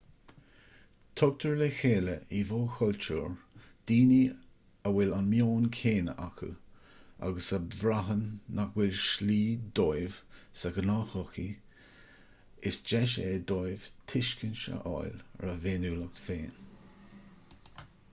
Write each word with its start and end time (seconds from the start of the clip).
tugtar 1.19 1.55
le 1.57 1.65
chéile 1.79 2.13
i 2.37 2.37
bhfo-chultúir 2.51 3.33
daoine 3.91 4.21
a 4.21 4.93
bhfuil 4.93 5.11
an 5.17 5.27
meon 5.33 5.67
céanna 5.79 6.15
acu 6.27 6.47
agus 7.27 7.49
a 7.57 7.59
bhraitheann 7.75 8.23
nach 8.61 8.71
bhfuil 8.79 8.95
slí 9.09 9.37
dóibh 9.81 10.17
sa 10.63 10.71
ghnáthshochaí 10.79 11.47
is 12.71 12.79
deis 12.93 13.13
é 13.27 13.35
dóibh 13.53 13.85
tuiscint 14.13 14.65
a 14.73 14.79
fháil 14.89 15.21
ar 15.21 15.53
a 15.53 15.53
bhféiniúlacht 15.67 16.23
féin 16.29 16.57